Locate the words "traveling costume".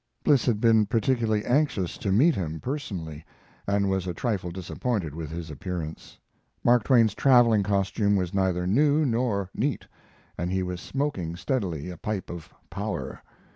7.13-8.15